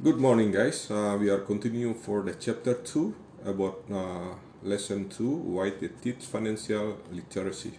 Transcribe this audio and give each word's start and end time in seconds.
Good 0.00 0.18
morning, 0.18 0.52
guys. 0.52 0.88
Uh, 0.92 1.18
we 1.18 1.28
are 1.28 1.40
continuing 1.40 1.96
for 1.96 2.22
the 2.22 2.32
chapter 2.32 2.74
two 2.74 3.16
about 3.44 3.82
uh, 3.92 4.36
lesson 4.62 5.08
two 5.08 5.28
why 5.28 5.70
they 5.70 5.88
teach 5.88 6.22
financial 6.24 6.98
literacy. 7.10 7.72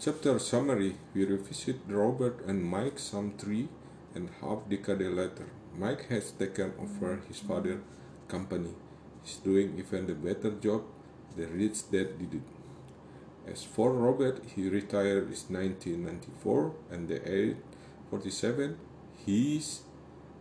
Chapter 0.00 0.38
summary 0.38 0.96
We 1.12 1.26
revisit 1.26 1.80
Robert 1.88 2.46
and 2.46 2.64
Mike 2.64 2.98
some 2.98 3.34
three 3.36 3.68
and 4.14 4.30
half 4.40 4.66
decade 4.70 5.02
later. 5.02 5.50
Mike 5.76 6.08
has 6.08 6.30
taken 6.30 6.72
over 6.80 7.20
his 7.28 7.40
father's 7.40 7.82
company. 8.26 8.70
He's 9.22 9.36
doing 9.36 9.74
even 9.76 10.08
a 10.08 10.14
better 10.14 10.52
job 10.52 10.84
the 11.36 11.46
rich 11.48 11.90
dad 11.92 12.18
did 12.18 12.32
it. 12.40 12.48
As 13.46 13.62
for 13.62 13.92
Robert, 13.92 14.40
he 14.56 14.70
retired 14.70 15.24
in 15.24 15.52
1994 15.52 16.72
and 16.90 17.08
the 17.08 17.20
age 17.30 17.56
47. 18.08 18.78
He's 19.26 19.82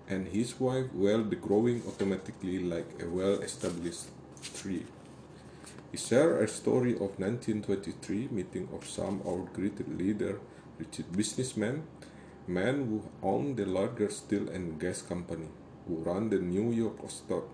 and 0.07 0.27
his 0.27 0.59
wife 0.59 0.87
well 0.93 1.23
be 1.23 1.35
growing 1.35 1.81
automatically 1.87 2.59
like 2.59 3.01
a 3.01 3.07
well-established 3.07 4.07
tree. 4.55 4.85
He 5.91 5.97
shared 5.97 6.43
a 6.43 6.47
story 6.47 6.93
of 6.93 7.19
1923 7.19 8.29
meeting 8.31 8.67
of 8.73 8.87
some 8.87 9.21
great 9.53 9.77
leader, 9.97 10.39
rich 10.79 11.01
businessman, 11.11 11.83
man 12.47 12.87
who 12.87 13.03
owned 13.21 13.57
the 13.57 13.65
largest 13.65 14.25
steel 14.25 14.49
and 14.49 14.79
gas 14.79 15.01
company, 15.01 15.47
who 15.87 15.97
ran 15.97 16.29
the 16.29 16.39
New 16.39 16.71
York 16.71 16.97
stock, 17.09 17.45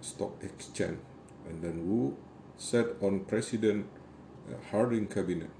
stock 0.00 0.32
exchange, 0.42 0.98
and 1.48 1.62
then 1.62 1.84
who 1.84 2.16
sat 2.56 2.86
on 3.02 3.24
President 3.24 3.86
uh, 4.48 4.54
Harding 4.70 5.06
cabinet. 5.06 5.50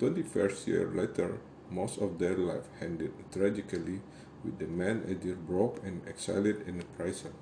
21st 0.00 0.66
year 0.66 0.90
later, 0.92 1.38
most 1.70 1.98
of 1.98 2.18
their 2.18 2.36
life 2.36 2.66
ended 2.80 3.12
tragically 3.32 4.00
with 4.44 4.58
the 4.58 4.66
man 4.66 5.04
either 5.08 5.34
broke 5.34 5.84
and 5.84 6.02
exiled 6.08 6.46
in 6.66 6.80
a 6.80 6.84
prison. 6.96 7.32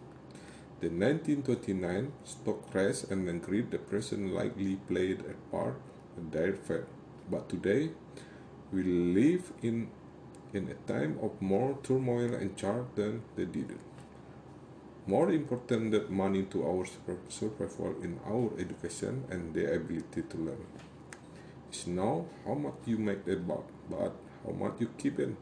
The 0.80 0.88
1929 0.88 2.12
stock 2.24 2.70
crash 2.70 3.04
and 3.10 3.28
the 3.28 3.34
Great 3.34 3.70
Depression 3.70 4.32
likely 4.32 4.76
played 4.76 5.20
a 5.20 5.34
part 5.50 5.76
in 6.16 6.30
their 6.30 6.54
fate. 6.54 6.88
But 7.30 7.48
today, 7.48 7.90
we 8.72 8.82
live 8.82 9.52
in, 9.62 9.90
in 10.54 10.68
a 10.68 10.90
time 10.90 11.18
of 11.22 11.40
more 11.42 11.78
turmoil 11.82 12.34
and 12.34 12.56
charge 12.56 12.86
than 12.94 13.22
they 13.36 13.44
did. 13.44 13.78
More 15.06 15.30
important 15.30 15.90
than 15.92 16.14
money 16.14 16.44
to 16.44 16.66
our 16.66 16.86
survival 17.28 17.96
in 18.02 18.20
our 18.26 18.50
education 18.58 19.24
and 19.30 19.52
the 19.54 19.74
ability 19.74 20.22
to 20.22 20.36
learn. 20.38 20.64
It's 21.68 21.86
not 21.86 22.24
how 22.46 22.54
much 22.54 22.74
you 22.86 22.96
make 22.96 23.24
that 23.26 23.46
buck, 23.46 23.64
but 23.90 24.14
how 24.44 24.52
much 24.52 24.80
you 24.80 24.88
keep 24.96 25.18
it 25.18 25.36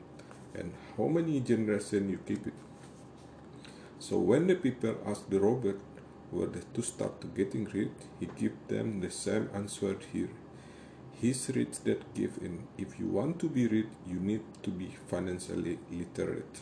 and 0.55 0.73
how 0.97 1.07
many 1.07 1.41
generations 1.41 2.11
you 2.11 2.19
keep 2.27 2.47
it. 2.47 2.55
So 3.99 4.19
when 4.19 4.47
the 4.47 4.55
people 4.55 4.97
ask 5.07 5.29
the 5.29 5.41
Robert 5.41 5.81
whether 6.31 6.61
to 6.75 6.83
start 6.83 7.21
to 7.21 7.27
getting 7.29 7.65
rich, 7.67 7.99
he 8.21 8.27
give 8.37 8.53
them 8.69 9.01
the 9.01 9.11
same 9.11 9.49
answer 9.55 9.97
here. 10.13 10.31
He's 11.21 11.51
rich 11.55 11.81
that 11.85 12.15
give 12.15 12.39
in. 12.41 12.69
If 12.77 12.99
you 13.01 13.07
want 13.07 13.41
to 13.41 13.49
be 13.49 13.67
rich, 13.67 13.89
you 14.07 14.21
need 14.21 14.43
to 14.63 14.71
be 14.71 14.95
financially 15.09 15.79
literate. 15.91 16.61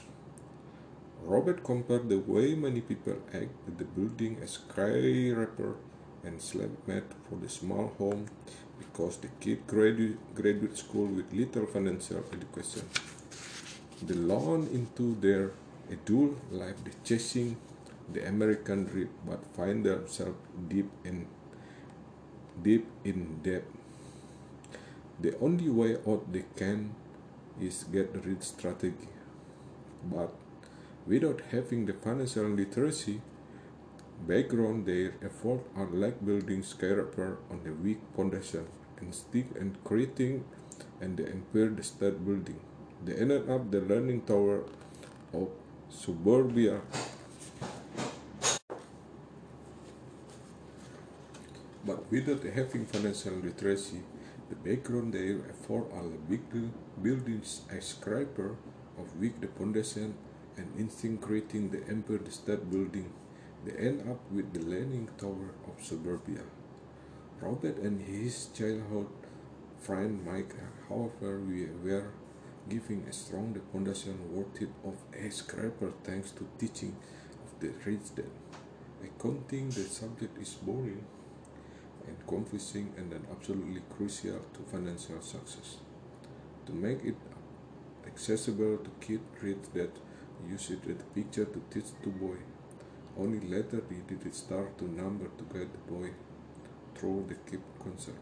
Robert 1.23 1.62
compared 1.64 2.09
the 2.09 2.19
way 2.19 2.55
many 2.55 2.81
people 2.81 3.17
act 3.34 3.51
with 3.67 3.79
the 3.79 3.84
building 3.84 4.39
a 4.42 4.47
skyscraper 4.47 5.75
and 6.25 6.41
slab 6.41 6.70
mat 6.87 7.05
for 7.29 7.37
the 7.37 7.48
small 7.48 7.92
home 7.98 8.27
because 8.79 9.17
the 9.19 9.29
kid 9.41 9.67
graduate, 9.67 10.34
graduate 10.34 10.77
school 10.79 11.07
with 11.07 11.33
little 11.33 11.67
financial 11.67 12.25
education 12.33 12.89
lawn 14.02 14.69
into 14.72 15.14
their 15.20 15.52
adult 15.91 16.36
life, 16.50 16.77
the 16.84 16.92
chasing 17.05 17.56
the 18.12 18.27
American 18.27 18.84
dream, 18.84 19.11
but 19.27 19.44
find 19.56 19.84
themselves 19.84 20.39
deep 20.69 20.91
in 21.05 21.27
deep 22.62 22.86
in 23.05 23.40
debt. 23.42 23.64
The 25.20 25.36
only 25.40 25.68
way 25.68 25.96
out 26.07 26.33
they 26.33 26.45
can 26.57 26.95
is 27.61 27.84
get 27.84 28.14
rich 28.24 28.42
strategy. 28.42 29.08
But 30.05 30.33
without 31.07 31.40
having 31.51 31.86
the 31.86 31.95
financial 31.95 32.45
literacy 32.45 33.20
background, 34.27 34.86
their 34.86 35.14
effort 35.23 35.61
are 35.77 35.86
like 35.86 36.24
building 36.24 36.63
skyscraper 36.63 37.39
on 37.51 37.61
a 37.67 37.73
weak 37.73 37.98
foundation 38.14 38.67
and 39.01 39.14
stick 39.14 39.46
and 39.58 39.83
creating 39.84 40.45
and 41.01 41.17
the 41.17 41.28
empire 41.28 41.70
the 41.70 41.83
state 41.83 42.24
building. 42.24 42.61
They 43.05 43.14
ended 43.14 43.48
up 43.51 43.70
the 43.70 43.80
learning 43.80 44.23
tower 44.23 44.64
of 45.33 45.48
suburbia. 45.90 46.80
But 51.84 52.11
without 52.11 52.42
having 52.42 52.86
financial 52.86 53.34
literacy, 53.34 54.02
the 54.48 54.57
background 54.57 55.12
they 55.12 55.33
afford 55.33 55.92
are 55.92 56.02
the 56.02 56.18
big 56.29 56.42
buildings 57.02 57.62
a 57.70 57.80
skyscraper 57.80 58.57
of 58.98 59.17
weak 59.20 59.40
the 59.40 59.48
foundation 59.48 60.14
and 60.57 60.67
instinct 60.78 61.23
creating 61.23 61.70
the 61.70 61.86
empire 61.89 62.18
the 62.18 62.30
state 62.30 62.70
building. 62.70 63.13
They 63.64 63.73
end 63.73 64.08
up 64.08 64.20
with 64.33 64.52
the 64.52 64.61
learning 64.61 65.08
tower 65.18 65.55
of 65.67 65.84
suburbia. 65.84 66.42
Robert 67.40 67.77
and 67.78 68.01
his 68.02 68.48
childhood 68.57 69.08
friend 69.80 70.24
Mike, 70.24 70.55
however, 70.89 71.40
were 71.84 72.11
giving 72.68 73.04
a 73.08 73.12
strong 73.12 73.58
foundation 73.72 74.18
worthy 74.32 74.66
of 74.84 74.96
a 75.14 75.30
scraper 75.30 75.92
thanks 76.04 76.30
to 76.32 76.46
teaching 76.58 76.96
of 77.44 77.60
the 77.60 77.70
rich 77.84 78.14
dad. 78.14 78.30
Accounting 79.04 79.68
the 79.68 79.84
subject 79.84 80.36
is 80.38 80.54
boring 80.54 81.04
and 82.06 82.16
confusing 82.27 82.92
and 82.96 83.12
then 83.12 83.24
absolutely 83.30 83.82
crucial 83.96 84.40
to 84.54 84.60
financial 84.70 85.20
success. 85.20 85.77
To 86.66 86.72
make 86.72 87.04
it 87.04 87.16
accessible 88.06 88.78
to 88.78 88.90
kid 89.06 89.20
rich 89.42 89.72
dad 89.74 89.90
use 90.48 90.70
it 90.70 90.80
as 90.84 91.00
a 91.00 91.04
picture 91.14 91.44
to 91.44 91.62
teach 91.70 91.90
the 92.02 92.10
boy. 92.10 92.36
Only 93.18 93.40
later 93.40 93.80
did 93.80 94.27
it 94.27 94.34
start 94.34 94.77
to 94.78 94.84
number 94.84 95.27
to 95.38 95.44
guide 95.44 95.70
the 95.72 95.92
boy 95.92 96.10
through 96.94 97.27
the 97.28 97.34
keep 97.50 97.62
concept. 97.83 98.18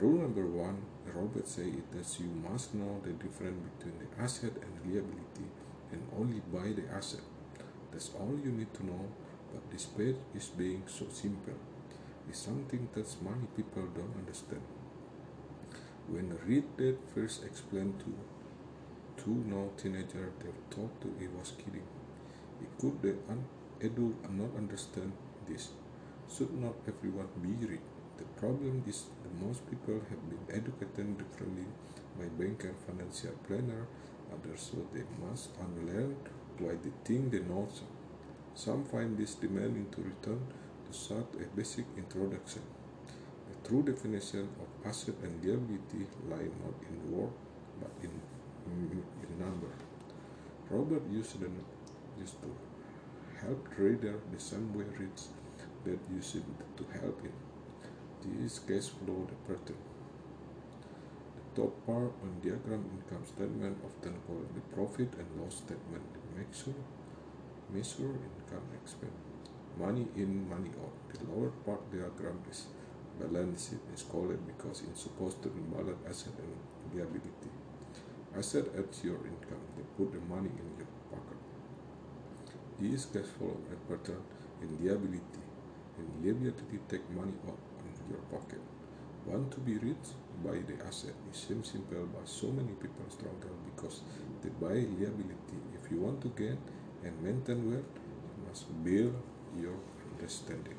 Rule 0.00 0.22
number 0.22 0.46
one, 0.46 0.78
Robert 1.12 1.48
say 1.48 1.64
it 1.64 1.90
that 1.90 2.20
you 2.20 2.30
must 2.48 2.72
know 2.72 3.00
the 3.02 3.10
difference 3.10 3.58
between 3.66 3.98
the 3.98 4.22
asset 4.22 4.52
and 4.62 4.94
liability 4.94 5.50
and 5.90 6.00
only 6.16 6.40
buy 6.54 6.70
the 6.70 6.86
asset. 6.94 7.26
That's 7.90 8.10
all 8.14 8.38
you 8.44 8.52
need 8.52 8.72
to 8.74 8.86
know, 8.86 9.06
but 9.52 9.68
this 9.72 9.86
page 9.86 10.14
is 10.36 10.46
being 10.56 10.84
so 10.86 11.06
simple. 11.10 11.58
It's 12.28 12.38
something 12.38 12.88
that 12.94 13.22
many 13.22 13.48
people 13.56 13.88
don't 13.92 14.14
understand. 14.20 14.62
When 16.06 16.38
read 16.46 16.64
that 16.76 16.98
first 17.12 17.42
explained 17.44 17.98
to 17.98 18.14
two 19.20 19.42
now 19.46 19.70
teenagers, 19.76 20.30
they 20.38 20.54
thought 20.70 20.94
he 21.18 21.26
was 21.26 21.54
kidding. 21.58 21.88
It 22.62 22.70
could 22.80 23.02
the 23.02 23.16
adult 23.84 24.30
not 24.30 24.54
understand 24.56 25.12
this? 25.48 25.70
Should 26.32 26.54
not 26.54 26.76
everyone 26.86 27.26
be 27.42 27.66
rich? 27.66 27.80
The 28.18 28.24
problem 28.40 28.82
is 28.86 29.04
that 29.22 29.46
most 29.46 29.62
people 29.70 30.00
have 30.10 30.22
been 30.28 30.44
educated 30.50 31.18
differently 31.18 31.66
by 32.18 32.26
banker, 32.26 32.74
financial 32.84 33.30
planner, 33.46 33.86
others 34.32 34.70
so 34.72 34.78
they 34.92 35.04
must 35.24 35.50
unlearn 35.62 36.16
why 36.58 36.74
they 36.82 36.90
think 37.04 37.30
they 37.30 37.38
know 37.38 37.68
so. 37.72 37.84
Some 38.54 38.84
find 38.84 39.16
this 39.16 39.36
demanding 39.36 39.86
to 39.92 40.00
return 40.02 40.40
to 40.86 40.92
such 40.92 41.30
a 41.40 41.46
basic 41.56 41.84
introduction. 41.96 42.62
The 43.50 43.68
true 43.68 43.84
definition 43.84 44.48
of 44.62 44.86
asset 44.88 45.14
and 45.22 45.38
liability 45.44 46.06
lie 46.28 46.50
not 46.62 46.74
in 46.90 47.12
word 47.12 47.30
but 47.80 47.92
in, 48.02 48.10
mm, 48.68 49.02
in 49.22 49.38
number. 49.38 49.70
Robert 50.70 51.02
used, 51.08 51.38
them, 51.40 51.64
used 52.18 52.34
to 52.42 52.50
help 53.40 53.74
trader 53.76 54.18
the 54.32 54.40
same 54.40 54.76
way 54.76 54.86
rich 54.98 55.30
that 55.84 56.00
used 56.12 56.32
to 56.32 56.84
help 56.98 57.22
him. 57.22 57.32
This 58.24 58.58
cash 58.58 58.90
flow 58.98 59.28
pattern. 59.46 59.78
The 61.54 61.62
top 61.62 61.86
part 61.86 62.12
on 62.20 62.40
diagram 62.42 62.84
income 62.90 63.24
statement 63.24 63.78
often 63.86 64.14
called 64.26 64.48
the 64.54 64.60
profit 64.74 65.14
and 65.14 65.28
loss 65.40 65.58
statement. 65.62 66.02
Measure, 66.34 66.74
measure 67.72 68.18
income 68.28 68.66
expense. 68.74 69.22
Money 69.78 70.08
in, 70.16 70.48
money 70.50 70.70
out. 70.82 70.98
The 71.14 71.30
lower 71.30 71.50
part 71.64 71.90
diagram 71.92 72.42
is 72.50 72.66
balance 73.20 73.70
sheet 73.70 73.86
is 73.94 74.02
called 74.02 74.36
because 74.46 74.82
it's 74.90 75.02
supposed 75.02 75.40
to 75.44 75.48
balance 75.48 76.02
asset 76.08 76.34
and 76.42 76.58
liability. 76.92 77.50
Asset 78.36 78.66
adds 78.76 79.04
your 79.04 79.18
income. 79.18 79.62
They 79.76 79.84
put 79.96 80.12
the 80.12 80.20
money 80.26 80.50
in 80.50 80.68
your 80.76 80.90
pocket. 81.08 81.38
This 82.80 83.06
cash 83.06 83.30
flow 83.38 83.56
pattern 83.88 84.22
in 84.60 84.84
liability. 84.84 85.42
In 85.98 86.06
liability 86.24 86.80
take 86.88 87.08
money 87.10 87.38
out 87.46 87.67
your 88.08 88.22
pocket. 88.32 88.60
Want 89.26 89.50
to 89.52 89.60
be 89.60 89.74
rich? 89.74 90.14
Buy 90.44 90.58
the 90.66 90.84
asset. 90.86 91.14
It 91.30 91.36
seems 91.36 91.70
simple, 91.72 92.08
but 92.14 92.28
so 92.28 92.46
many 92.48 92.72
people 92.72 93.04
struggle 93.10 93.56
because 93.74 94.02
they 94.42 94.50
buy 94.50 94.74
liability. 94.74 95.58
If 95.74 95.90
you 95.90 95.98
want 95.98 96.22
to 96.22 96.28
gain 96.28 96.58
and 97.04 97.22
maintain 97.22 97.70
wealth, 97.70 97.92
you 98.36 98.48
must 98.48 98.84
build 98.84 99.14
your 99.60 99.76
understanding. 100.12 100.76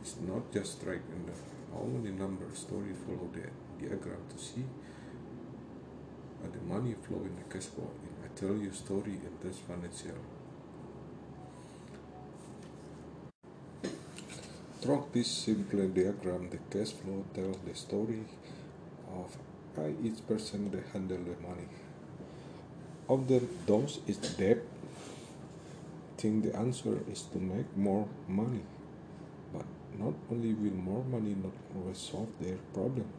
It's 0.00 0.16
not 0.26 0.52
just 0.52 0.82
right 0.84 1.02
in 1.14 1.26
the 1.26 1.32
how 1.72 1.84
many 1.84 2.10
numbers 2.10 2.58
story 2.58 2.92
follow 3.06 3.30
the 3.32 3.46
diagram 3.78 4.18
to 4.28 4.38
see 4.42 4.64
the 6.42 6.74
money 6.74 6.94
flow 7.06 7.18
in 7.18 7.36
the 7.36 7.44
cash 7.52 7.68
flow. 7.68 7.90
I 8.24 8.28
tell 8.34 8.56
you 8.56 8.72
story 8.72 9.12
in 9.12 9.34
this 9.42 9.58
financial. 9.58 10.18
Through 14.80 15.08
this 15.12 15.28
simple 15.28 15.86
diagram, 15.88 16.48
the 16.48 16.56
cash 16.70 16.92
flow 16.92 17.22
tells 17.34 17.58
the 17.66 17.74
story 17.74 18.24
of 19.14 19.36
how 19.76 19.88
each 20.02 20.26
person 20.26 20.70
they 20.70 20.82
handle 20.90 21.18
the 21.18 21.36
money. 21.46 21.68
Of 23.06 23.28
the 23.28 23.42
those 23.66 24.00
is 24.06 24.16
debt, 24.16 24.62
think 26.16 26.44
the 26.44 26.56
answer 26.56 26.96
is 27.12 27.24
to 27.32 27.38
make 27.38 27.76
more 27.76 28.08
money. 28.26 28.62
But 29.52 29.66
not 29.98 30.14
only 30.32 30.54
will 30.54 30.80
more 30.88 31.04
money 31.04 31.34
not 31.34 31.52
always 31.76 31.98
solve 31.98 32.32
their 32.40 32.56
problem, 32.72 33.12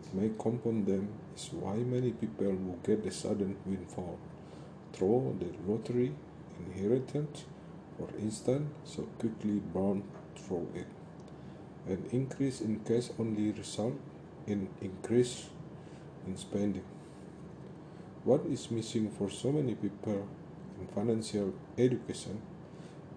it 0.00 0.12
may 0.12 0.30
compound 0.36 0.86
them 0.86 1.08
is 1.36 1.48
why 1.52 1.76
many 1.76 2.10
people 2.10 2.50
who 2.50 2.76
get 2.82 3.06
a 3.06 3.12
sudden 3.12 3.56
windfall 3.64 4.18
throw 4.92 5.32
the 5.38 5.52
lottery, 5.64 6.12
inheritance, 6.66 7.44
for 7.96 8.08
instance, 8.18 8.68
so 8.84 9.02
quickly 9.20 9.60
burn 9.72 10.02
through 10.38 10.68
it. 10.74 10.86
An 11.86 12.04
increase 12.12 12.60
in 12.60 12.80
cash 12.80 13.10
only 13.18 13.50
result 13.52 13.94
in 14.46 14.68
increase 14.80 15.48
in 16.26 16.36
spending. 16.36 16.84
What 18.24 18.44
is 18.46 18.70
missing 18.70 19.10
for 19.10 19.30
so 19.30 19.52
many 19.52 19.74
people 19.74 20.28
in 20.80 20.86
financial 20.88 21.54
education, 21.76 22.40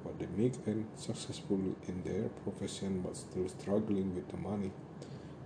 but 0.04 0.18
they 0.20 0.28
make 0.38 0.56
and 0.66 0.86
successful 0.96 1.60
in 1.88 2.04
their 2.04 2.30
profession 2.44 3.02
but 3.02 3.18
still 3.18 3.48
struggling 3.50 4.16
with 4.16 4.30
the 4.30 4.38
money. 4.38 4.72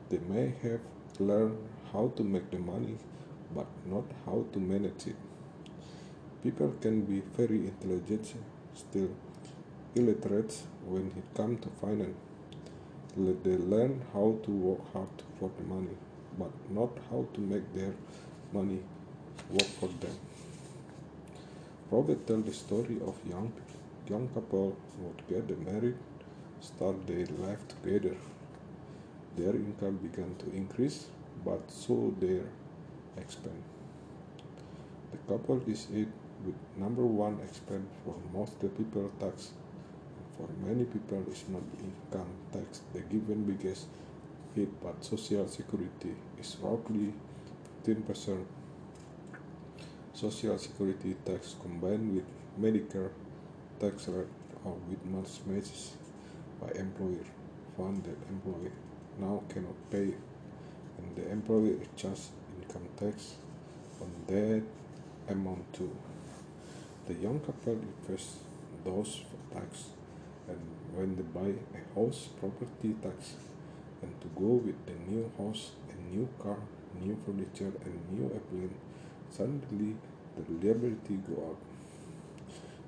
They 0.10 0.19
may 0.19 0.54
have 0.63 0.81
learned 1.19 1.57
how 1.92 2.12
to 2.16 2.24
make 2.24 2.51
the 2.51 2.60
money, 2.60 2.98
but 3.56 3.68
not 3.86 4.06
how 4.25 4.45
to 4.54 4.60
manage 4.60 5.07
it. 5.07 5.16
People 6.44 6.75
can 6.80 7.01
be 7.01 7.21
very 7.36 7.68
intelligent, 7.68 8.36
still 8.74 9.10
illiterate 9.95 10.53
when 10.86 11.07
it 11.18 11.36
comes 11.36 11.62
to 11.62 11.69
finance. 11.81 12.18
They 13.18 13.57
learn 13.57 14.01
how 14.13 14.38
to 14.44 14.51
work 14.51 14.94
hard 14.94 15.07
for 15.39 15.50
the 15.57 15.63
money, 15.63 15.95
but 16.38 16.51
not 16.69 16.89
how 17.09 17.25
to 17.33 17.39
make 17.39 17.74
their 17.74 17.94
money 18.51 18.80
work 19.50 19.69
for 19.80 19.88
them. 19.88 20.18
Robert 21.92 22.27
tells 22.27 22.45
the 22.45 22.53
story 22.53 22.97
of 23.06 23.15
young 23.30 23.53
young 24.09 24.27
couple 24.30 24.75
would 25.00 25.21
get 25.27 25.50
married, 25.65 25.95
start 26.62 27.07
their 27.07 27.25
life 27.44 27.63
together. 27.69 28.15
Their 29.38 29.56
income 29.56 29.97
began 29.97 30.36
to 30.39 30.56
increase, 30.56 31.07
but 31.44 31.71
so 31.71 32.13
their 32.19 32.44
expense. 33.18 33.65
The 35.12 35.18
couple 35.33 35.62
is 35.68 35.88
it 35.94 36.07
with 36.45 36.56
number 36.77 37.06
one 37.06 37.39
expense 37.44 37.88
for 38.03 38.15
most 38.33 38.59
the 38.59 38.68
people 38.68 39.12
tax. 39.19 39.51
For 40.37 40.49
many 40.67 40.83
people, 40.83 41.23
it's 41.27 41.45
not 41.47 41.61
income 41.79 42.31
tax. 42.51 42.81
The 42.93 42.99
given 43.01 43.43
biggest 43.45 43.87
hit, 44.53 44.69
but 44.83 45.03
social 45.03 45.47
security 45.47 46.15
is 46.39 46.57
roughly 46.61 47.13
15% 47.85 48.45
social 50.13 50.57
security 50.57 51.15
tax 51.25 51.55
combined 51.61 52.15
with 52.15 52.25
Medicare 52.59 53.11
tax 53.79 54.07
rate 54.07 54.27
or 54.63 54.75
with 54.89 55.03
much 55.05 55.29
matches 55.45 55.93
by 56.61 56.69
employer 56.79 57.25
fund 57.77 58.03
that 58.05 58.17
employee 58.29 58.71
now 59.19 59.43
cannot 59.49 59.75
pay. 59.91 60.13
And 60.97 61.15
the 61.15 61.29
employer 61.29 61.77
charges 61.97 62.31
income 62.57 62.87
tax 62.97 63.35
on 64.01 64.11
that 64.27 64.63
amount 65.29 65.73
too. 65.73 65.95
The 67.07 67.13
young 67.15 67.39
couple 67.41 67.73
invests 67.73 68.37
those 68.85 69.21
tax 69.53 69.94
and 71.06 71.34
buy 71.34 71.52
a 71.80 71.81
house 71.96 72.30
property 72.40 72.96
tax 73.02 73.36
and 74.02 74.19
to 74.22 74.28
go 74.42 74.52
with 74.68 74.80
the 74.90 74.98
new 75.10 75.24
house 75.38 75.63
a 75.94 75.96
new 76.16 76.28
car 76.42 76.57
new 77.04 77.18
furniture 77.25 77.74
and 77.86 77.96
new 78.12 78.28
appliance 78.40 78.86
suddenly 79.38 79.96
the 80.36 80.68
liability 80.68 81.16
go 81.28 81.52
up. 81.52 81.60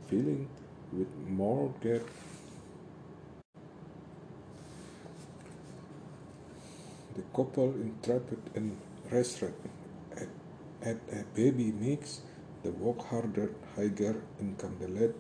Filling 0.08 0.48
with 0.92 1.08
more 1.28 1.74
debt 1.82 2.02
the 7.16 7.24
couple 7.36 7.74
intrepid 7.82 8.40
and 8.56 8.78
restless 9.12 9.54
at, 10.16 10.28
at 10.82 10.98
a 11.12 11.24
baby 11.36 11.72
makes 11.72 12.22
they 12.64 12.70
work 12.70 13.06
harder 13.08 13.52
higher 13.76 14.16
income 14.40 14.76
they 14.80 14.88
lead 14.88 15.14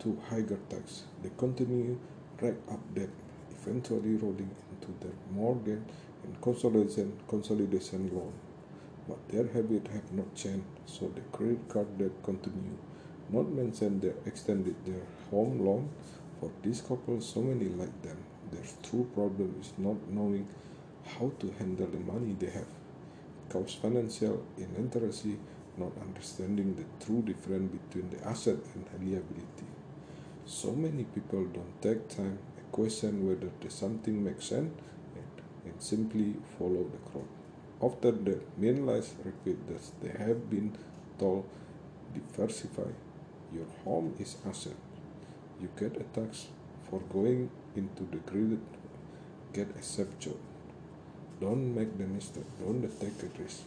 to 0.00 0.18
higher 0.28 0.58
tax. 0.70 1.02
They 1.22 1.30
continue 1.36 1.98
rack 2.40 2.54
up 2.70 2.94
debt 2.94 3.10
eventually 3.50 4.14
rolling 4.16 4.50
into 4.72 4.94
their 5.00 5.16
mortgage 5.32 5.82
and 6.24 6.40
consolidation 6.40 7.12
consolidation 7.28 8.10
loan 8.14 8.32
but 9.08 9.28
their 9.28 9.46
habits 9.46 9.88
have 9.92 10.12
not 10.12 10.34
changed, 10.34 10.66
so 10.84 11.06
the 11.14 11.20
credit 11.36 11.68
card 11.68 11.96
debt 11.96 12.10
continue. 12.24 12.76
Not 13.30 13.48
mention 13.50 14.00
they 14.00 14.12
extended 14.26 14.74
their 14.84 15.02
home 15.30 15.64
loan. 15.64 15.88
For 16.40 16.50
this 16.62 16.80
couple, 16.80 17.20
so 17.20 17.40
many 17.40 17.66
like 17.66 18.02
them, 18.02 18.18
their 18.50 18.64
true 18.82 19.08
problem 19.14 19.54
is 19.60 19.72
not 19.78 19.96
knowing 20.08 20.48
how 21.04 21.30
to 21.38 21.54
handle 21.58 21.86
the 21.86 22.00
money 22.00 22.34
they 22.38 22.50
have. 22.50 22.66
It 22.66 23.52
causes 23.52 23.76
financial 23.76 24.44
illiteracy, 24.58 25.38
not 25.76 25.92
understanding 26.00 26.74
the 26.74 27.04
true 27.04 27.22
difference 27.22 27.72
between 27.78 28.10
the 28.10 28.26
asset 28.26 28.58
and 28.74 28.86
liability. 29.00 29.75
So 30.46 30.70
many 30.72 31.04
people 31.04 31.44
don't 31.46 31.82
take 31.82 32.08
time 32.08 32.38
to 32.56 32.62
question 32.70 33.26
whether 33.26 33.50
the 33.60 33.70
something 33.70 34.22
makes 34.22 34.46
sense 34.46 34.72
and, 35.16 35.44
and 35.64 35.82
simply 35.82 36.34
follow 36.56 36.84
the 36.84 36.98
crowd. 37.10 37.26
After 37.82 38.12
the 38.12 38.40
meaningless 38.56 39.14
repeat 39.24 39.66
that 39.66 39.82
they 40.00 40.24
have 40.24 40.48
been 40.48 40.76
told 41.18 41.44
diversify. 42.14 42.90
Your 43.52 43.66
home 43.84 44.14
is 44.18 44.36
asset. 44.48 44.76
You 45.60 45.68
get 45.78 45.96
a 45.96 46.04
tax 46.18 46.46
for 46.88 47.00
going 47.12 47.50
into 47.74 48.04
the 48.10 48.18
grid. 48.18 48.60
Get 49.52 49.68
a 49.76 49.82
safe 49.82 50.18
job. 50.18 50.36
Don't 51.40 51.74
make 51.74 51.96
the 51.98 52.06
mistake. 52.06 52.44
Don't 52.64 52.82
take 53.00 53.22
a 53.22 53.42
risk. 53.42 53.62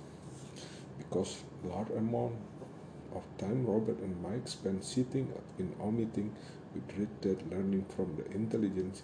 Because 0.98 1.44
large 1.64 1.90
amount 1.92 2.36
of 3.16 3.24
time 3.38 3.66
Robert 3.66 4.00
and 4.00 4.22
Mike 4.22 4.48
spent 4.48 4.84
sitting 4.84 5.32
in 5.58 5.74
our 5.82 5.92
meeting 5.92 6.36
with 6.74 6.98
read 6.98 7.10
that 7.22 7.50
learning 7.52 7.86
from 7.96 8.16
the 8.16 8.26
intelligence 8.32 9.04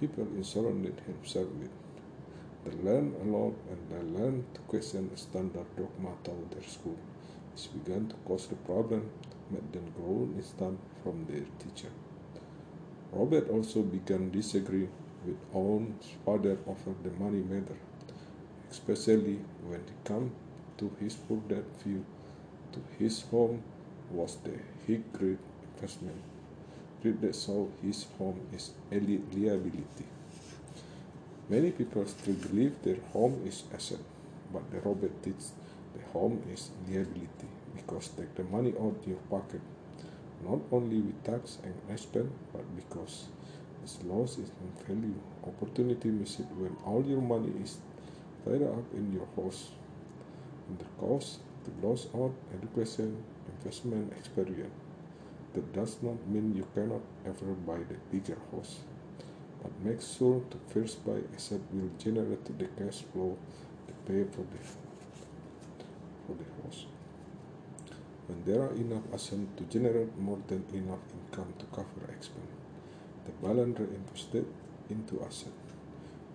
people 0.00 0.26
in 0.36 0.44
surrounded 0.44 1.00
himself 1.06 1.48
with. 1.60 1.70
They 2.64 2.76
learn 2.82 3.14
a 3.22 3.24
lot 3.24 3.54
and 3.70 3.80
they 3.90 4.18
learn 4.18 4.44
to 4.54 4.60
question 4.62 5.08
the 5.10 5.16
standard 5.16 5.66
dogma 5.76 6.10
taught 6.24 6.50
their 6.50 6.68
school. 6.68 6.98
This 7.54 7.66
began 7.66 8.08
to 8.08 8.16
cause 8.24 8.46
the 8.46 8.56
problem, 8.56 9.10
made 9.50 9.72
them 9.72 9.92
grow 9.96 10.28
instant 10.36 10.78
from 11.02 11.26
their 11.26 11.44
teacher. 11.58 11.92
Robert 13.12 13.50
also 13.50 13.82
began 13.82 14.30
disagree 14.30 14.88
with 15.26 15.36
own 15.54 15.94
father 16.24 16.58
over 16.66 16.94
the 17.02 17.10
money 17.10 17.42
matter, 17.42 17.76
especially 18.70 19.38
when 19.62 19.80
it 19.80 20.04
came 20.04 20.32
to 20.78 20.90
his 20.98 21.14
poor 21.14 21.40
dad 21.48 21.64
view 21.84 22.04
to 22.72 22.80
his 22.98 23.22
home 23.30 23.62
was 24.10 24.36
the 24.44 24.56
high 24.86 25.02
grade 25.12 25.38
investment. 25.74 26.31
Read 27.04 27.34
saw 27.34 27.66
his 27.82 28.06
home 28.16 28.40
is 28.54 28.70
a 28.92 28.94
liability. 28.94 30.06
Many 31.48 31.72
people 31.72 32.06
still 32.06 32.34
believe 32.34 32.80
their 32.84 33.00
home 33.12 33.42
is 33.44 33.64
asset, 33.74 33.98
but 34.52 34.70
the 34.70 34.78
Robert 34.78 35.20
teaches 35.20 35.50
the 35.94 36.02
home 36.12 36.40
is 36.52 36.70
liability 36.88 37.48
because 37.74 38.06
take 38.10 38.32
the 38.36 38.44
money 38.44 38.72
out 38.80 38.94
of 39.00 39.08
your 39.08 39.18
pocket, 39.28 39.60
not 40.48 40.60
only 40.70 41.00
with 41.00 41.24
tax 41.24 41.58
and 41.64 41.74
expense, 41.90 42.30
but 42.52 42.62
because 42.76 43.26
its 43.82 43.98
loss 44.04 44.38
is 44.38 44.52
in 44.62 44.70
value. 44.86 45.20
Opportunity 45.44 46.08
miss 46.08 46.38
it 46.38 46.46
when 46.56 46.76
all 46.86 47.04
your 47.04 47.20
money 47.20 47.52
is 47.64 47.78
tied 48.44 48.62
up 48.62 48.86
in 48.94 49.12
your 49.12 49.26
house. 49.34 49.72
And 50.68 50.78
the 50.78 50.84
cost 51.00 51.40
to 51.64 51.86
loss 51.86 52.06
out 52.14 52.32
education, 52.54 53.24
investment, 53.58 54.12
experience. 54.16 54.81
That 55.54 55.72
does 55.72 55.98
not 56.02 56.26
mean 56.26 56.54
you 56.56 56.66
cannot 56.74 57.02
ever 57.26 57.52
buy 57.52 57.78
the 57.78 57.98
bigger 58.10 58.38
house 58.50 58.78
but 59.62 59.70
make 59.84 60.00
sure 60.02 60.42
to 60.50 60.56
first 60.72 61.04
buy 61.06 61.20
asset 61.34 61.60
will 61.72 61.90
generate 61.98 62.44
the 62.58 62.66
cash 62.78 63.02
flow 63.12 63.38
to 63.86 63.92
pay 64.06 64.24
for 64.24 64.44
the 64.52 64.60
for 66.26 66.34
the 66.34 66.48
house. 66.62 66.86
when 68.26 68.42
there 68.44 68.62
are 68.62 68.72
enough 68.74 69.02
assets 69.12 69.50
to 69.56 69.64
generate 69.64 70.16
more 70.18 70.38
than 70.48 70.64
enough 70.72 71.04
income 71.14 71.52
to 71.58 71.66
cover 71.66 72.04
expense. 72.08 72.54
The 73.26 73.32
balance 73.46 73.78
reinvested 73.78 74.46
into 74.88 75.22
asset. 75.24 75.52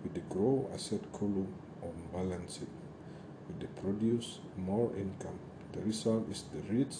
With 0.02 0.14
the 0.14 0.20
grow 0.32 0.70
asset 0.72 1.00
column 1.12 1.52
on 1.82 1.94
balance 2.12 2.58
sheet, 2.58 2.68
with 3.46 3.58
the 3.60 3.68
produce 3.80 4.38
more 4.56 4.92
income. 4.96 5.38
The 5.72 5.80
result 5.80 6.28
is 6.30 6.44
the 6.52 6.62
rich 6.72 6.94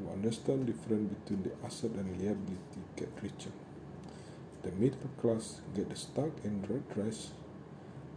who 0.00 0.12
understand 0.12 0.66
difference 0.66 1.12
between 1.14 1.42
the 1.42 1.66
asset 1.66 1.90
and 1.92 2.10
liability 2.20 2.82
get 2.96 3.10
richer. 3.22 3.52
The 4.62 4.72
middle 4.72 5.10
class 5.20 5.60
get 5.74 5.96
stuck 5.96 6.30
in 6.44 6.62
red 6.68 6.84
race 6.96 7.30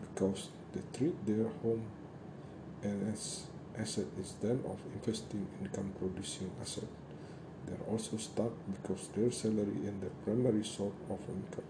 because 0.02 0.50
they 0.74 0.82
treat 0.98 1.26
their 1.26 1.48
home 1.62 1.86
as 2.84 3.44
asset 3.78 4.06
instead 4.18 4.60
of 4.66 4.78
investing 4.94 5.48
income 5.62 5.94
producing 6.00 6.52
asset. 6.62 6.90
They 7.66 7.74
are 7.74 7.92
also 7.92 8.18
stuck 8.18 8.52
because 8.72 9.08
their 9.16 9.32
salary 9.32 9.78
is 9.86 9.94
the 10.02 10.10
primary 10.26 10.64
source 10.64 10.94
of 11.10 11.20
income. 11.30 11.70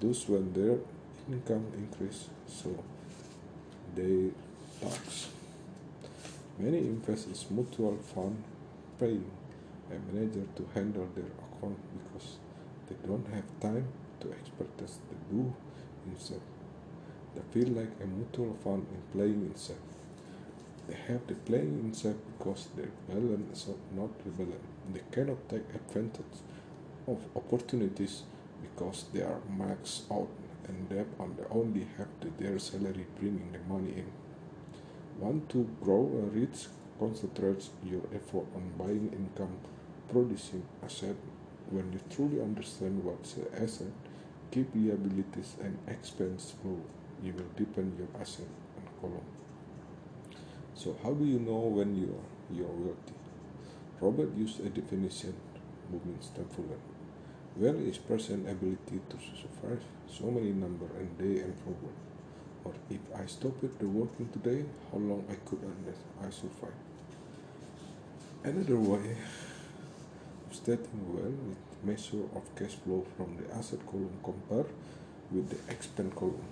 Thus 0.00 0.28
when 0.28 0.52
their 0.52 0.78
income 1.30 1.66
increase 1.76 2.28
so 2.46 2.84
they 3.94 4.30
tax. 4.80 5.28
Many 6.58 6.78
invest 6.78 7.26
in 7.26 7.56
mutual 7.56 7.96
fund 8.14 8.44
paying 9.00 9.30
a 9.90 9.98
manager 10.12 10.46
to 10.56 10.68
handle 10.74 11.08
their 11.14 11.32
account 11.44 11.78
because 11.96 12.36
they 12.88 12.96
don't 13.08 13.26
have 13.34 13.48
time 13.60 13.86
to 14.20 14.30
expertise 14.32 14.98
the 15.08 15.16
do 15.34 15.52
himself. 16.04 16.42
They 17.34 17.42
feel 17.52 17.72
like 17.72 17.90
a 18.02 18.06
mutual 18.06 18.56
fund 18.62 18.86
in 18.94 19.02
playing 19.12 19.50
itself. 19.50 19.78
They 20.86 20.96
have 21.08 21.26
the 21.26 21.34
playing 21.34 21.86
itself 21.88 22.16
because 22.36 22.68
their 22.76 22.90
balance 23.08 23.68
is 23.68 23.74
not 23.96 24.10
rebellion. 24.24 24.60
They 24.92 25.02
cannot 25.10 25.48
take 25.48 25.68
advantage 25.74 26.36
of 27.06 27.18
opportunities 27.34 28.22
because 28.62 29.04
they 29.12 29.22
are 29.22 29.40
maxed 29.56 30.10
out 30.12 30.28
and 30.68 30.88
they 30.88 31.04
only 31.50 31.86
have 31.96 32.08
the, 32.20 32.28
their 32.42 32.58
salary 32.58 33.06
bringing 33.18 33.50
the 33.52 33.58
money 33.72 33.94
in. 33.96 34.10
Want 35.18 35.48
to 35.50 35.68
grow 35.82 36.00
a 36.00 36.38
rich? 36.38 36.66
Concentrate 37.00 37.66
your 37.82 38.02
effort 38.14 38.44
on 38.54 38.70
buying 38.76 39.10
income 39.10 39.56
producing 40.12 40.62
asset. 40.84 41.16
When 41.70 41.90
you 41.94 42.00
truly 42.14 42.42
understand 42.42 43.02
what's 43.02 43.36
an 43.36 43.46
asset, 43.56 43.92
keep 44.50 44.68
liabilities 44.74 45.56
and 45.62 45.78
expense 45.88 46.52
flow, 46.60 46.76
you 47.24 47.32
will 47.32 47.48
deepen 47.56 47.96
your 47.96 48.20
asset 48.20 48.44
and 48.76 49.00
column. 49.00 49.24
So 50.74 50.94
how 51.02 51.14
do 51.14 51.24
you 51.24 51.38
know 51.38 51.72
when 51.72 51.96
you 51.96 52.20
are, 52.20 52.54
you 52.54 52.64
wealthy? 52.64 53.14
Robert 53.98 54.36
used 54.36 54.60
a 54.60 54.68
definition, 54.68 55.32
moving 55.90 56.18
Stamford. 56.20 56.80
Where 57.54 57.76
is 57.76 57.96
person 57.96 58.46
ability 58.46 59.00
to 59.08 59.16
survive 59.40 59.82
so 60.06 60.24
many 60.24 60.50
number 60.50 60.86
and 60.98 61.16
day 61.16 61.40
and 61.40 61.54
forward? 61.64 61.96
Or 62.64 62.74
if 62.90 63.00
I 63.16 63.24
stop 63.24 63.64
it 63.64 63.78
the 63.78 63.88
working 63.88 64.28
today, 64.28 64.66
how 64.92 64.98
long 64.98 65.24
I 65.30 65.36
could 65.48 65.60
I 66.22 66.28
survive? 66.28 66.89
Another 68.42 68.76
way 68.76 69.18
of 70.48 70.56
stating 70.56 71.14
well 71.14 71.30
with 71.46 71.58
measure 71.84 72.24
of 72.34 72.42
cash 72.56 72.74
flow 72.82 73.04
from 73.14 73.36
the 73.36 73.54
asset 73.54 73.80
column 73.84 74.16
compared 74.24 74.72
with 75.30 75.50
the 75.50 75.58
expense 75.70 76.14
column. 76.16 76.48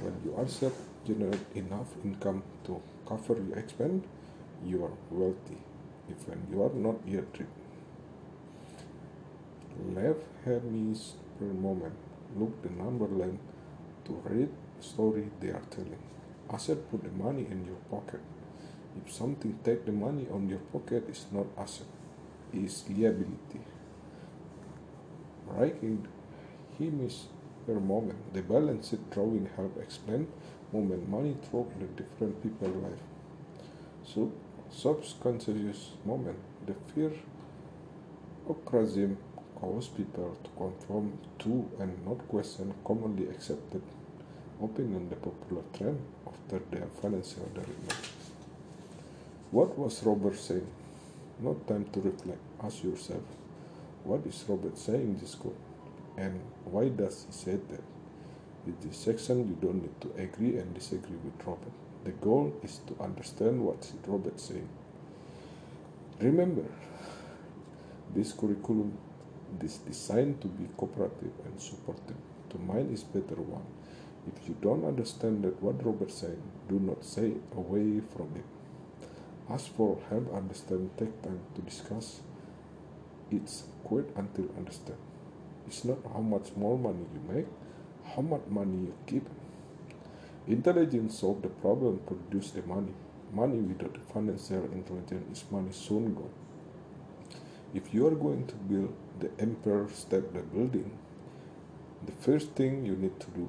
When 0.00 0.14
your 0.24 0.40
asset 0.40 0.72
generate 1.06 1.44
enough 1.54 1.88
income 2.02 2.42
to 2.64 2.80
cover 3.06 3.34
your 3.34 3.58
expense, 3.58 4.06
you 4.64 4.82
are 4.84 4.96
wealthy. 5.10 5.58
If 6.08 6.26
when 6.26 6.46
you 6.50 6.62
are 6.62 6.72
not 6.72 6.96
yet 7.06 7.26
rich, 7.38 7.48
left 9.94 10.24
Hermes 10.46 11.16
per 11.38 11.52
moment. 11.52 11.96
Look 12.34 12.62
the 12.62 12.70
number 12.70 13.08
line 13.08 13.38
to 14.06 14.12
read 14.24 14.48
story 14.80 15.28
they 15.38 15.48
are 15.48 15.66
telling. 15.68 16.02
Asset 16.50 16.90
put 16.90 17.02
the 17.04 17.10
money 17.10 17.46
in 17.50 17.66
your 17.66 17.82
pocket. 17.90 18.20
If 18.96 19.12
something 19.12 19.58
take 19.64 19.86
the 19.86 19.92
money 19.92 20.26
on 20.32 20.48
your 20.48 20.58
pocket 20.58 21.04
it's 21.08 21.26
not 21.32 21.46
asset, 21.56 21.86
it's 22.52 22.84
liability. 22.88 23.60
Writing 25.46 26.06
Hermes 26.78 27.26
per 27.66 27.80
moment. 27.80 28.34
The 28.34 28.42
balance 28.42 28.90
sheet 28.90 29.10
drawing 29.10 29.48
help 29.56 29.78
explain 29.80 30.26
moment 30.72 31.08
money 31.08 31.36
through 31.42 31.70
the 31.78 31.86
different 32.02 32.42
people 32.42 32.68
life. 32.68 33.04
So 34.04 34.32
subconscious 34.70 35.90
moment. 36.04 36.38
The 36.66 36.74
fear 36.92 37.12
of 38.48 38.64
criticism 38.64 39.18
cause 39.54 39.88
people 39.88 40.36
to 40.42 40.50
conform 40.56 41.18
to 41.38 41.70
and 41.78 42.04
not 42.04 42.26
question 42.28 42.74
commonly 42.84 43.28
accepted 43.28 43.82
opinion 44.62 45.08
the 45.08 45.16
popular 45.16 45.62
trend 45.76 46.00
after 46.26 46.58
their 46.70 46.88
financial 47.00 47.48
direction. 47.54 48.21
What 49.52 49.78
was 49.78 50.02
Robert 50.02 50.34
saying? 50.38 50.66
Not 51.38 51.68
time 51.68 51.84
to 51.92 52.00
reflect. 52.00 52.40
Ask 52.64 52.82
yourself, 52.84 53.20
what 54.02 54.24
is 54.24 54.42
Robert 54.48 54.78
saying 54.78 55.18
this 55.20 55.34
quote? 55.34 55.58
And 56.16 56.40
why 56.64 56.88
does 56.88 57.26
he 57.26 57.32
say 57.32 57.58
that? 57.68 57.84
In 58.66 58.74
this 58.80 58.96
section, 58.96 59.46
you 59.46 59.58
don't 59.60 59.82
need 59.82 60.00
to 60.00 60.22
agree 60.22 60.56
and 60.56 60.72
disagree 60.72 61.18
with 61.22 61.46
Robert. 61.46 61.72
The 62.04 62.12
goal 62.12 62.54
is 62.62 62.80
to 62.86 63.04
understand 63.04 63.62
what 63.62 63.92
Robert 64.06 64.36
is 64.36 64.42
saying. 64.42 64.68
Remember, 66.18 66.64
this 68.14 68.32
curriculum 68.32 68.96
is 69.62 69.76
designed 69.76 70.40
to 70.40 70.48
be 70.48 70.66
cooperative 70.78 71.32
and 71.44 71.60
supportive. 71.60 72.16
To 72.48 72.58
mind 72.58 72.90
is 72.94 73.02
better 73.02 73.36
one. 73.36 73.66
If 74.34 74.48
you 74.48 74.56
don't 74.62 74.86
understand 74.86 75.44
that 75.44 75.62
what 75.62 75.84
Robert 75.84 76.10
said, 76.10 76.38
do 76.70 76.78
not 76.78 77.04
say 77.04 77.34
away 77.54 78.00
from 78.16 78.30
it. 78.34 78.44
Ask 79.52 79.74
for 79.76 79.98
help 80.08 80.34
understand, 80.34 80.90
take 80.96 81.20
time 81.22 81.40
to 81.54 81.60
discuss. 81.60 82.20
It's 83.30 83.64
quit 83.84 84.08
until 84.16 84.48
understand. 84.56 84.98
It's 85.66 85.84
not 85.84 85.98
how 86.10 86.20
much 86.20 86.56
more 86.56 86.78
money 86.78 87.04
you 87.12 87.34
make, 87.34 87.46
how 88.14 88.22
much 88.22 88.46
money 88.48 88.86
you 88.86 88.94
keep. 89.06 89.28
Intelligence 90.46 91.18
solve 91.18 91.42
the 91.42 91.48
problem, 91.48 92.00
produce 92.06 92.52
the 92.52 92.62
money. 92.62 92.94
Money 93.30 93.58
without 93.58 93.98
financial 94.12 94.64
intelligence 94.72 95.38
is 95.38 95.44
money 95.50 95.72
soon 95.72 96.14
gone. 96.14 96.32
If 97.74 97.92
you 97.92 98.06
are 98.06 98.14
going 98.14 98.46
to 98.46 98.54
build 98.54 98.94
the 99.20 99.30
Empire 99.38 99.86
State 99.92 100.32
Building, 100.52 100.90
the 102.06 102.12
first 102.12 102.52
thing 102.52 102.86
you 102.86 102.96
need 102.96 103.20
to 103.20 103.30
do 103.30 103.48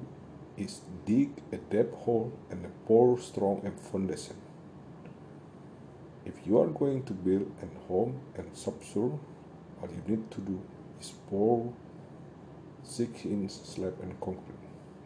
is 0.57 0.81
dig 1.05 1.41
a 1.53 1.57
deep 1.57 1.93
hole 1.93 2.33
and 2.51 2.65
a 2.65 2.69
pour 2.87 3.19
strong 3.19 3.61
foundation. 3.91 4.35
If 6.25 6.33
you 6.45 6.59
are 6.59 6.67
going 6.67 7.03
to 7.03 7.13
build 7.13 7.51
a 7.61 7.87
home 7.87 8.21
and 8.37 8.45
subsoil, 8.55 9.19
all 9.81 9.89
you 9.89 10.15
need 10.15 10.31
to 10.31 10.41
do 10.41 10.61
is 10.99 11.13
pour 11.29 11.73
six 12.83 13.25
inch 13.25 13.51
slab 13.51 13.95
and 14.01 14.19
concrete. 14.21 14.63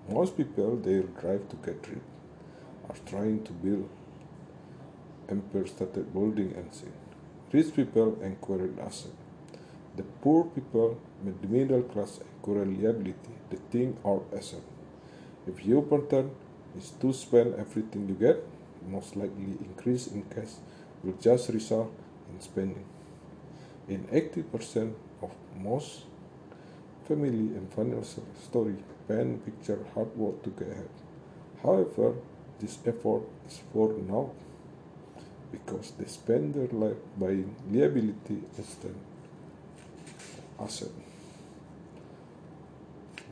Most 0.10 0.38
people 0.38 0.78
they 0.78 1.02
drive 1.20 1.50
to 1.50 1.56
get 1.58 1.88
rich 1.88 2.00
are 2.90 2.96
trying 3.06 3.44
to 3.44 3.52
build 3.52 3.90
Empire 5.30 5.68
State 5.68 6.14
Building 6.14 6.54
and 6.56 6.74
see. 6.74 6.88
Rich 7.52 7.76
people 7.76 8.18
encourage 8.22 8.78
asset. 8.80 9.12
The 9.96 10.04
poor 10.04 10.46
people, 10.46 11.00
the 11.24 11.48
middle 11.48 11.82
class 11.82 12.20
encourage 12.20 12.78
liability. 12.78 13.36
The 13.50 13.58
thing 13.72 13.98
are 14.06 14.22
asset. 14.36 14.62
If 15.48 15.66
your 15.66 15.82
pattern 15.82 16.32
is 16.78 16.92
to 17.02 17.12
spend 17.12 17.56
everything 17.56 18.08
you 18.08 18.16
get, 18.16 18.44
most 18.88 19.16
likely 19.16 19.58
increase 19.66 20.08
in 20.08 20.24
cash 20.24 20.54
will 21.04 21.18
just 21.22 21.50
result 21.50 21.94
in 22.34 22.42
spending. 22.42 22.86
In 23.88 24.04
80% 24.06 24.94
of 25.22 25.32
most 25.56 26.04
family 27.08 27.56
and 27.56 27.72
financial 27.74 28.25
story, 28.44 28.75
pen 29.08 29.39
picture 29.39 29.80
hard 29.94 30.16
work 30.18 30.44
to 30.44 30.50
get 30.50 30.70
ahead. 30.70 30.89
However, 31.63 32.13
this 32.60 32.77
effort 32.86 33.24
is 33.48 33.62
for 33.72 33.94
now 33.94 34.32
because 35.51 35.92
they 35.98 36.06
spend 36.06 36.54
their 36.54 36.68
life 36.68 36.98
buying 37.18 37.56
liability 37.72 38.44
instead 38.58 38.96
asset. 40.60 40.89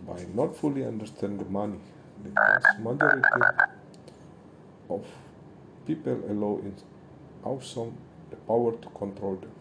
By 0.08 0.26
not 0.34 0.56
fully 0.56 0.86
understanding 0.86 1.40
the 1.40 1.46
money, 1.46 1.80
the 2.24 2.30
vast 2.30 2.80
majority 2.80 3.28
of 4.90 5.04
people 5.88 6.22
allow 6.30 6.60
in 6.62 6.76
awesome 7.46 7.96
the 8.30 8.36
power 8.36 8.72
to 8.72 8.90
control 8.90 9.36
them. 9.36 9.52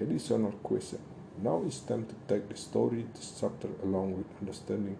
Additional 0.00 0.52
question. 0.52 0.98
Now 1.42 1.62
it's 1.66 1.80
time 1.80 2.06
to 2.06 2.14
take 2.26 2.48
the 2.48 2.56
story, 2.56 3.06
this 3.14 3.36
chapter, 3.40 3.68
along 3.82 4.16
with 4.16 4.26
understanding 4.40 4.96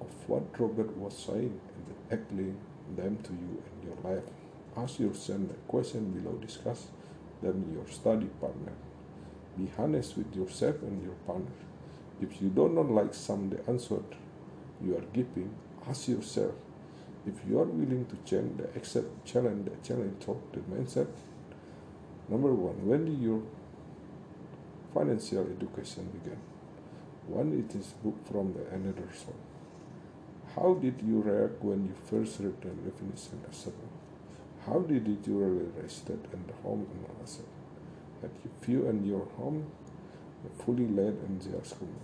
of 0.00 0.08
what 0.26 0.42
Robert 0.58 0.96
was 0.96 1.16
saying 1.16 1.60
and 1.76 2.18
applying 2.18 2.56
them 2.96 3.18
to 3.22 3.32
you 3.32 3.62
and 3.66 3.84
your 3.84 4.14
life. 4.14 4.24
Ask 4.76 4.98
yourself 4.98 5.48
the 5.48 5.54
question 5.68 6.10
below 6.10 6.36
discuss 6.38 6.86
than 7.42 7.72
your 7.72 7.86
study 7.88 8.26
partner. 8.40 8.72
Be 9.56 9.70
honest 9.78 10.16
with 10.16 10.34
yourself 10.34 10.82
and 10.82 11.02
your 11.04 11.14
partner. 11.26 11.52
If 12.20 12.40
you 12.42 12.48
do 12.48 12.68
not 12.68 12.90
like 12.90 13.14
some 13.14 13.44
of 13.44 13.50
the 13.50 13.70
answer 13.70 14.00
you 14.84 14.96
are 14.96 15.04
giving, 15.12 15.54
ask 15.88 16.08
yourself 16.08 16.54
if 17.26 17.34
you 17.48 17.58
are 17.58 17.64
willing 17.64 18.06
to 18.06 18.16
change 18.28 18.58
the 18.58 18.68
accept 18.76 19.24
challenge 19.24 19.64
the 19.66 19.76
challenge 19.86 20.22
of 20.28 20.36
the 20.52 20.60
mindset. 20.60 21.08
Number 22.28 22.52
one, 22.52 22.86
when 22.86 23.20
your 23.20 23.42
financial 24.92 25.46
education 25.50 26.08
began? 26.12 26.38
One 27.26 27.52
it 27.58 27.74
is 27.74 27.88
book 28.02 28.16
from 28.30 28.52
the 28.52 28.66
another 28.74 29.08
source. 29.12 29.44
How 30.54 30.74
did 30.74 31.02
you 31.04 31.20
react 31.22 31.62
when 31.64 31.86
you 31.86 31.94
first 32.08 32.38
read 32.38 32.60
the 32.60 32.68
definition 32.68 33.40
of? 33.48 33.74
How 34.66 34.78
did 34.78 35.06
you 35.26 35.38
realize 35.38 36.02
in 36.32 36.44
the 36.46 36.52
home 36.62 36.86
and 36.92 37.22
asset? 37.22 37.46
That 38.22 38.30
you 38.44 38.50
in 38.88 39.04
your 39.04 39.26
home 39.36 39.66
fully 40.64 40.86
led 40.86 41.14
and 41.26 41.40
just 41.42 41.78
coming. 41.78 41.94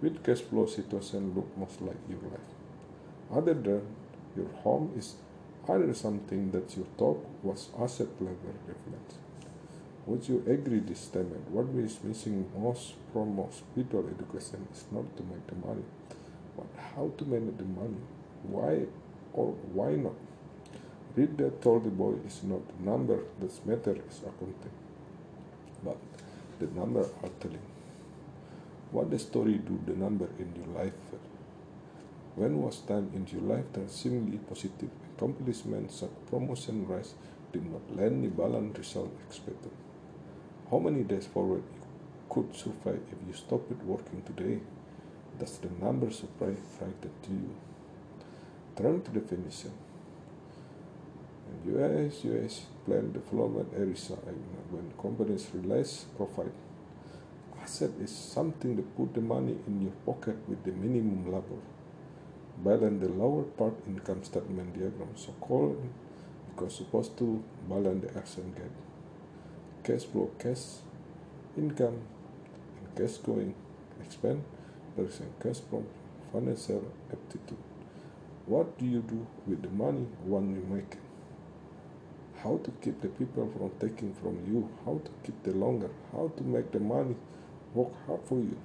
Which 0.00 0.22
cash 0.22 0.42
flow 0.42 0.66
situation 0.66 1.32
look 1.34 1.56
most 1.56 1.80
like 1.80 1.96
your 2.08 2.20
life? 2.30 2.52
Other 3.34 3.54
than 3.54 3.82
your 4.36 4.48
home 4.62 4.92
is 4.96 5.14
either 5.68 5.92
something 5.94 6.50
that 6.52 6.76
you 6.76 6.86
thought 6.96 7.24
was 7.42 7.68
asset 7.78 8.08
level 8.20 8.54
reference. 8.66 9.14
Would 10.06 10.26
you 10.26 10.42
agree 10.46 10.80
this 10.80 11.00
statement? 11.00 11.50
What 11.50 11.66
is 11.84 11.98
missing 12.02 12.50
most 12.56 12.94
from 13.12 13.38
people 13.74 14.08
education 14.08 14.66
is 14.72 14.84
not 14.90 15.04
to 15.18 15.22
make 15.22 15.46
the 15.46 15.54
money, 15.66 15.84
but 16.56 16.66
how 16.94 17.10
to 17.18 17.24
manage 17.26 17.58
the 17.58 17.64
money. 17.64 18.00
Why 18.44 18.86
or 19.34 19.48
why 19.74 19.96
not? 19.96 20.14
Read 21.14 21.36
that 21.38 21.60
told 21.60 21.84
the 21.84 21.90
boy 21.90 22.14
is 22.26 22.42
not 22.42 22.60
the 22.68 22.90
number 22.90 23.18
that 23.40 23.66
matters 23.66 23.98
is 24.08 24.20
accounting, 24.20 24.76
but 25.84 25.98
the 26.58 26.66
number 26.68 27.00
are 27.00 27.30
telling. 27.40 27.68
What 28.92 29.10
the 29.10 29.18
story 29.18 29.58
do 29.58 29.78
the 29.86 29.92
number 29.92 30.28
in 30.38 30.52
your 30.56 30.84
life? 30.84 30.92
When 32.38 32.62
was 32.62 32.78
time 32.86 33.10
in 33.16 33.26
your 33.32 33.42
life 33.52 33.72
that 33.72 33.90
seemingly 33.90 34.38
positive 34.38 34.90
accomplishments 35.16 35.96
such 35.98 36.10
promotion 36.30 36.86
rise 36.86 37.14
did 37.52 37.66
not 37.68 37.96
land 37.96 38.22
the 38.22 38.28
balanced 38.28 38.78
result 38.78 39.10
expected? 39.26 39.72
How 40.70 40.78
many 40.78 41.02
days 41.02 41.26
forward 41.26 41.64
you 41.74 41.82
could 42.30 42.54
survive 42.54 43.02
if 43.10 43.18
you 43.26 43.34
stopped 43.34 43.82
working 43.82 44.22
today? 44.22 44.60
Does 45.36 45.58
the 45.58 45.68
number 45.84 46.12
surprise 46.12 46.58
to 47.02 47.32
you? 47.32 47.56
Turn 48.76 49.02
to 49.02 49.10
the 49.10 49.18
definition. 49.18 49.72
In 51.50 51.74
US, 51.74 52.22
US 52.22 52.66
plan 52.86 53.10
development 53.10 53.72
areas 53.76 54.12
when 54.70 54.92
companies 55.02 55.48
realize 55.52 56.04
profit. 56.16 56.52
Asset 57.60 57.90
is 58.00 58.14
something 58.14 58.76
to 58.76 58.82
put 58.82 59.12
the 59.12 59.20
money 59.20 59.58
in 59.66 59.82
your 59.82 59.96
pocket 60.06 60.36
with 60.46 60.62
the 60.62 60.70
minimum 60.70 61.24
level. 61.32 61.60
Balance 62.64 63.00
the 63.02 63.08
lower 63.08 63.44
part 63.44 63.74
income 63.86 64.24
statement 64.24 64.74
diagram, 64.74 65.10
so 65.14 65.32
called 65.40 65.80
because 66.48 66.74
supposed 66.74 67.16
to 67.18 67.42
balance 67.68 68.04
the 68.04 68.18
action 68.18 68.52
gap. 68.56 68.72
Cash 69.84 70.06
flow, 70.10 70.30
cash 70.38 70.82
income, 71.56 72.00
and 72.80 72.96
cash 72.96 73.18
going 73.18 73.54
expand. 74.04 74.42
There 74.96 75.06
is 75.06 75.20
a 75.20 75.42
cash 75.42 75.60
from 75.70 75.86
financial 76.32 76.84
aptitude. 77.12 77.58
What 78.46 78.76
do 78.78 78.86
you 78.86 79.02
do 79.02 79.26
with 79.46 79.62
the 79.62 79.68
money 79.68 80.06
when 80.24 80.50
you 80.54 80.66
make 80.74 80.92
it? 80.92 80.98
How 82.42 82.58
to 82.64 82.70
keep 82.82 83.00
the 83.00 83.08
people 83.08 83.50
from 83.56 83.70
taking 83.78 84.14
from 84.14 84.38
you? 84.46 84.68
How 84.84 85.00
to 85.04 85.10
keep 85.24 85.42
the 85.44 85.52
longer? 85.52 85.90
How 86.12 86.32
to 86.36 86.42
make 86.42 86.72
the 86.72 86.80
money 86.80 87.14
work 87.74 87.92
hard 88.06 88.20
for 88.24 88.38
you? 88.38 88.56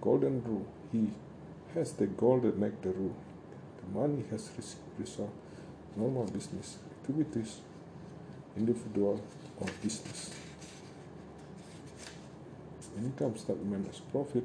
Golden 0.00 0.42
rule. 0.44 0.66
He 0.92 1.10
has 1.74 1.92
the 1.92 2.06
goal 2.06 2.40
that 2.40 2.56
make 2.56 2.80
the 2.82 2.90
rule. 2.90 3.16
The 3.80 3.98
money 3.98 4.24
has 4.30 4.50
result. 4.98 5.32
Normal 5.96 6.24
business 6.26 6.78
activities, 6.90 7.60
individual 8.56 9.20
or 9.60 9.66
business. 9.82 10.34
Income 12.96 13.36
statement 13.36 13.88
as 13.90 14.00
profit. 14.00 14.44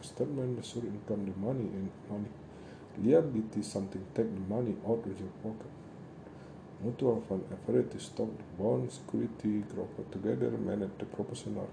A 0.00 0.02
statement 0.02 0.56
measure 0.56 0.86
income 0.86 1.26
the 1.26 1.38
money 1.38 1.68
and 1.76 1.90
money. 2.10 2.28
Liability 3.02 3.62
something 3.62 4.04
take 4.14 4.32
the 4.34 4.54
money 4.54 4.74
out 4.86 5.04
of 5.04 5.20
your 5.20 5.28
pocket. 5.42 5.70
Mutual 6.82 7.22
fund 7.28 7.44
average 7.52 8.00
stock, 8.00 8.28
bond, 8.58 8.90
security, 8.90 9.64
group 9.72 10.10
together, 10.10 10.50
manage 10.50 10.90
the 10.98 11.04
proportional 11.04 11.68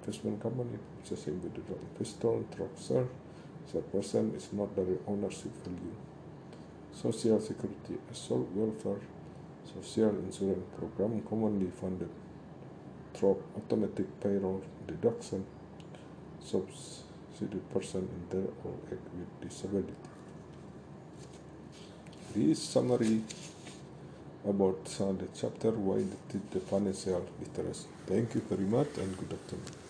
investment 0.00 0.42
company, 0.42 0.78
purchase 1.02 1.28
individual 1.28 1.78
investor, 1.92 2.42
structure, 2.52 3.08
so 3.70 3.80
person 3.80 4.32
is 4.36 4.52
not 4.52 4.74
the 4.76 4.98
ownership 5.06 5.52
value. 5.64 5.96
Social 6.92 7.40
security, 7.40 7.98
assault 8.10 8.48
welfare, 8.54 9.00
social 9.66 10.10
insurance 10.10 10.64
program 10.78 11.20
commonly 11.22 11.70
funded 11.80 12.10
through 13.14 13.42
automatic 13.56 14.20
payroll 14.20 14.62
deduction, 14.86 15.44
subsidy 16.40 17.60
person 17.72 18.08
in 18.14 18.22
there 18.30 18.50
or 18.64 18.74
act 18.92 19.08
with 19.14 19.48
disability. 19.48 19.94
This 22.34 22.62
summary 22.62 23.22
about 24.48 24.84
the 24.84 25.28
chapter 25.34 25.70
why 25.70 25.98
the, 25.98 26.40
the 26.50 26.60
financial 26.60 27.26
literacy. 27.40 27.86
Thank 28.06 28.34
you 28.34 28.42
very 28.42 28.64
much 28.64 28.88
and 28.98 29.16
good 29.16 29.32
afternoon. 29.32 29.83